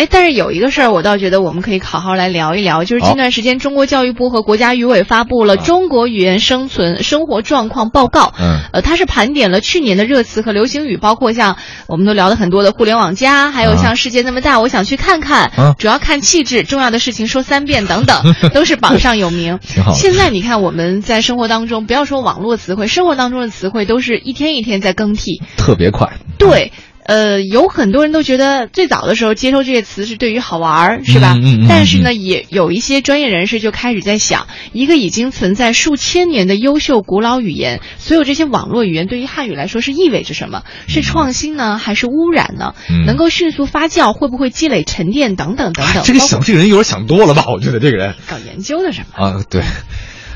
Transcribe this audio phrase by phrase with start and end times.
[0.00, 8.28] 哎，但是有一个事儿，我倒觉得我们可以好好来聊一聊，就是近段时间中国教育部和国家语委发布了《中国语言生存生活状况报告》。
[8.40, 18.22] 嗯，呃，它是盘点了去年的热词和流行语，包括像我们都聊了很多的“互联网加”，还有像“世界那么大，我想去看看”，啊主要看气质，重要的事情说三遍等等，
[18.54, 19.58] 都是榜上有名。
[19.92, 25.42] 现在你看我们在生活当中，不要说网络词汇，生活当中的词汇都是一天一天在更替。
[25.58, 26.10] 特别快。
[26.38, 26.72] 对，
[27.10, 31.34] 呃，有很多人都觉得最早的时候接受这些词是对于好玩儿，是吧？
[31.34, 40.62] 嗯嗯嗯但是呢，也有一些专业人士就开始在想，一个已经存在数千年的优秀古老语言，所有这些网络语言对于汉语来说是意味着什么？
[40.86, 42.76] 是创新呢，还是污染呢？
[42.88, 46.04] 嗯能够迅速发酵，会不会积累沉淀等等等等？
[46.04, 47.46] 这个想这个人有点想多了吧？
[47.48, 49.24] 我觉得这个人搞研究的什么？
[49.24, 49.62] 啊，对。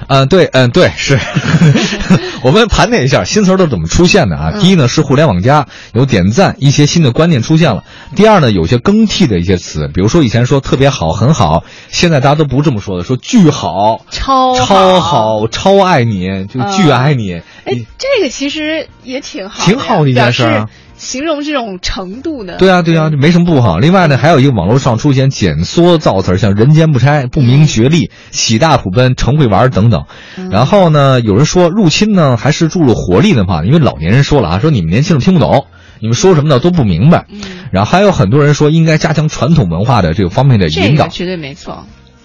[0.07, 1.19] 嗯，对，嗯，对，是。
[2.45, 4.51] 我们盘点一下新词儿都怎么出现的啊？
[4.53, 7.85] 嗯第一呢是互联网加，有点赞，一些新的观念出现了。
[8.15, 17.41] 第二呢，有些更替的一些词，比如说以前说特别好、很好，现在大家都不这么说了，说巨好、超超好、超爱你，就巨爱你。
[17.65, 22.57] 哎，这个其实也挺好，挺好的一件事儿形容这种程度的。
[22.57, 23.79] 对啊，对啊，这没什么不好。
[23.79, 30.05] 另外呢，还有一个网络上出现简缩造词儿，像“人间不拆”“不明觉厉”“喜大普奔”“成会玩”等等。
[30.39, 35.67] 嗯然后呢，有人说入侵呢还是注入活力的话，因为老年人说了啊，说你们年轻人听不懂，
[36.01, 37.27] 你们说什么呢都不明白。
[37.31, 37.41] 嗯
[37.73, 41.85] 然后还有很多人说应该加强传统文化的这个方面的引导个绝对没错。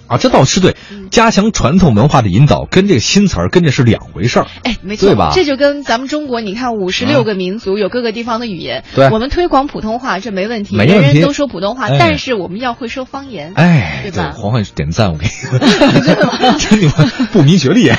[0.09, 0.75] 啊，这倒是对，
[1.11, 4.47] 加强传统文化的引导跟这个新词儿跟这是两回事儿。
[4.63, 15.59] 哎，没错，对吧这就跟咱们中国，你看五十六个民族，有各个地方的语言，对我们推广普通话这没问题，没问题人人都说普通话，哎但是我们要会说方言，哎，对吧黄焕点赞，我给你，
[16.01, 16.33] 真的吗
[16.71, 17.91] 你们不明觉厉，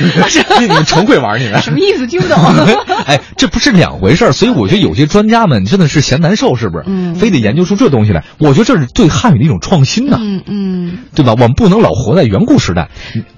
[0.61, 1.62] 你们纯会玩儿你们。
[1.62, 2.06] 什么意思？
[2.06, 2.36] 听不懂。
[3.06, 6.84] 哎，这不是两回事儿，所以我觉得有些专家们真的是嫌难受，是不是？
[6.86, 8.24] 嗯非得研究出这东西来。
[8.39, 11.33] 我觉得这是对汉语的一种创新呐、嗯嗯，对吧？
[11.33, 12.91] 我们不能老活在远古时代，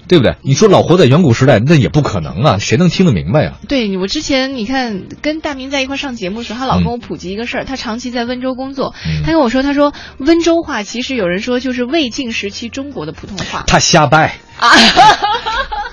[0.07, 0.35] 对不对？
[0.41, 13.63] 你说老活在远古时代，那也不可能啊，谁能听得明白呀、对我之前你看跟大明在一块上节目的时候，他老嗯跟我普及一个事儿，他长期在温州工作，嗯他跟我说，他说温州话其实有人说就是魏晋时期中国的普通话。
[13.67, 14.35] 他瞎掰。
[14.59, 14.69] 啊，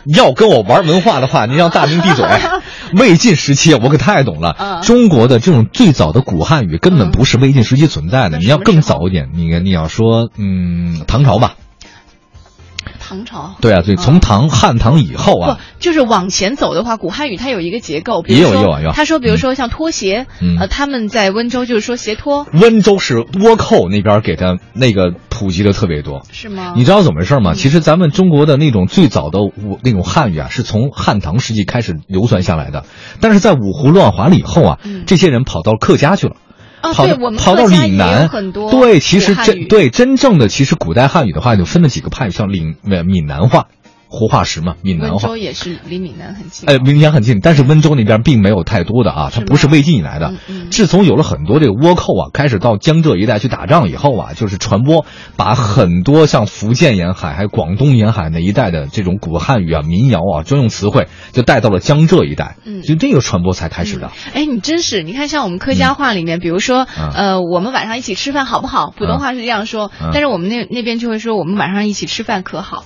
[0.05, 2.25] 你要跟我玩文化的话，你让大明闭嘴。
[2.95, 4.55] 魏晋时期，我可太懂了。
[4.59, 11.55] 嗯中国的这种最早的古汉语根本不是魏晋时期存在的，嗯你要更早一点，你你要说，嗯，唐朝吧。
[13.11, 13.57] 唐朝。
[13.61, 26.23] 对啊，对，从唐汉唐以后不啊，，就是往前走的话，古汉语它有一个结构，比也如说有也有也有他说，比如说像拖鞋，嗯呃，他们在温州就是说鞋拖，温州是倭寇那边给他那个普及的特别多。
[26.31, 26.75] 是吗？
[26.77, 27.55] 你知道怎么回事吗？
[27.55, 32.85] 其实咱们中国的那种最早的武那种汉语啊，是从汉唐时期开始流传下来的，
[33.21, 36.37] 但是在五胡乱华了以后啊，嗯这些人跑到客家去了。
[36.83, 43.67] 哦，跑对，我们跑到岭南很多对，其实真对真正的其实古代汉语的话，就分了几个派，像岭呃闽南话、
[44.11, 45.37] 胡化石嘛，闽南话温州。
[45.37, 46.69] 也是离闽南很近。
[46.69, 50.33] 哎，闽南很近，但是温州那边并没有太多的啊，它不是魏晋以来的
[50.71, 55.07] 自从有了很多这个倭寇啊，开始到江浙一带去打仗以后啊，就是传播，
[55.37, 62.57] 把很多像福建沿海还有广东沿海那一带的这种古汉语啊、民谣啊、专用词汇，就带到了江浙一带。
[62.65, 64.11] 嗯就这个传播才开始的。
[64.35, 68.91] 哎，你真是，你看像我们客家话里面，比如说，嗯呃，我们晚上一起吃饭好不好？
[68.97, 72.85] 普通话是这样说，嗯但是我们那那边就会说，我们晚上一起吃饭可好？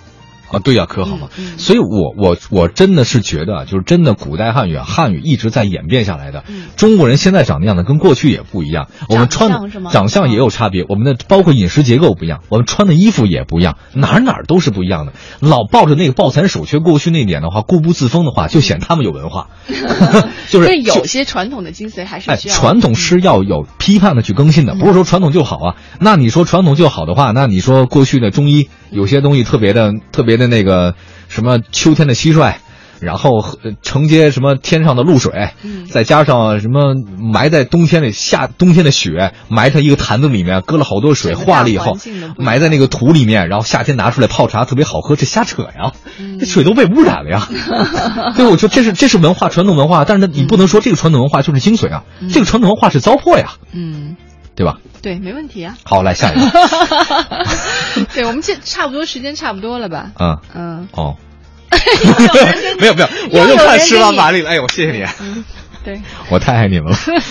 [0.51, 1.29] 啊，对呀、可好嘛。
[1.39, 6.45] 嗯嗯所以我我我真的是觉得啊，就是真的古代汉语啊，汉语一直在演变下来的。
[6.49, 9.61] 嗯中国人现在长的样子跟过去也不一样，我们穿的
[9.91, 15.13] 长相也有差别，我们的包括饮食结构不一样，我们穿的衣服也不一样，哪儿哪儿都是不一样的。
[15.41, 19.49] 老抱着那个抱残守缺过去那点的话，固步自封的话，就显他们有文化，
[20.51, 22.37] 就是所以有些传统的精髓还是哎。
[22.37, 25.75] 传统是要有批判的去更新的，不是说传统就好啊。
[26.01, 30.95] 那你说传统就好的话，那你说过去的中医有些东西特别的、特别的那个
[31.29, 32.55] 什么秋天的蟋蟀，
[33.01, 36.95] 然后呃承接什么天上的露水，嗯再加上什么
[37.33, 41.97] 埋在冬天的夏冬天的雪，埋在一个坛子里面，搁了好多水，化了以后
[42.39, 45.93] 埋在那个土里面，然后夏天拿出来泡茶特别好喝，这瞎扯呀！
[46.19, 47.41] 嗯这水都被污染了呀。
[48.35, 54.17] 所以，我说这是这是文化传统文化，但是呢，你不能说这个传统文化就是精髓啊，这个传统文化是糟粕呀，嗯，
[54.55, 54.79] 对吧？
[55.05, 55.77] 对，没问题啊。
[55.85, 60.13] 好，来下一个， 对，我们这差不多时间差不多了吧？
[60.19, 61.15] 嗯，嗯，哦，
[62.81, 65.45] 没有没有，我就看十人跟你万马力了，哎呦，谢谢你，嗯
[65.85, 66.01] 对。
[66.31, 66.97] 我太爱你们了。